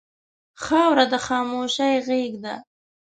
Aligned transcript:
خاوره 0.63 1.05
د 1.11 1.13
خاموشۍ 1.25 1.93
غېږه 2.05 2.39
ده. 2.43 2.55